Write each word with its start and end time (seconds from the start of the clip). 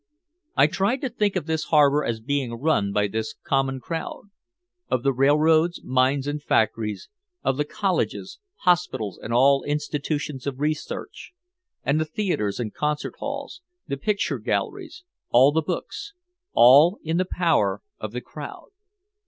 I 0.57 0.65
tried 0.65 1.01
to 1.01 1.09
think 1.09 1.35
of 1.35 1.45
this 1.45 1.65
harbor 1.65 2.03
as 2.03 2.19
being 2.19 2.55
run 2.59 2.91
by 2.91 3.07
this 3.07 3.35
common 3.43 3.79
crowd 3.79 4.31
of 4.89 5.03
the 5.03 5.13
railroads, 5.13 5.79
mines 5.83 6.25
and 6.25 6.41
factories, 6.41 7.07
of 7.43 7.57
the 7.57 7.65
colleges, 7.65 8.39
hospitals 8.61 9.19
and 9.21 9.31
all 9.31 9.63
institutions 9.63 10.47
of 10.47 10.59
research, 10.59 11.33
and 11.83 12.01
the 12.01 12.05
theaters 12.05 12.59
and 12.59 12.73
concert 12.73 13.13
halls, 13.19 13.61
the 13.87 13.95
picture 13.95 14.39
galleries, 14.39 15.03
all 15.29 15.51
the 15.51 15.61
books 15.61 16.15
all 16.53 16.97
in 17.03 17.17
the 17.17 17.27
power 17.37 17.83
of 17.99 18.11
the 18.11 18.21
crowd. 18.21 18.69